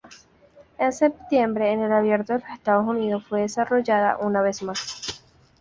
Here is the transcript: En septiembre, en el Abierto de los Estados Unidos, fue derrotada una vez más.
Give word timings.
En 0.79 0.91
septiembre, 0.93 1.71
en 1.73 1.83
el 1.83 1.91
Abierto 1.91 2.33
de 2.33 2.39
los 2.39 2.49
Estados 2.49 2.87
Unidos, 2.87 3.23
fue 3.27 3.45
derrotada 3.47 4.17
una 4.17 4.41
vez 4.41 4.63
más. 4.63 5.21